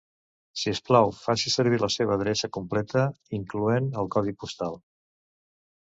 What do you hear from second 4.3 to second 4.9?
postal.